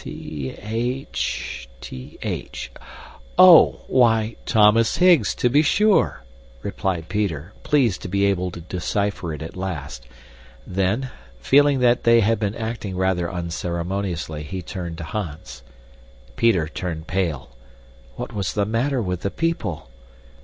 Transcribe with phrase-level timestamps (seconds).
[0.03, 1.69] "T.H.
[1.79, 2.71] T.H.
[3.37, 3.81] Oh!
[3.85, 6.23] Why, Thomas Higgs, to be sure,"
[6.63, 10.07] replied Peter, pleased to be able to decipher it at last.
[10.65, 15.61] Then, feeling that they had been acting rather unceremoniously, he turned to Hans.
[16.35, 17.51] Peter turned pale!
[18.15, 19.87] What was the matter with the people?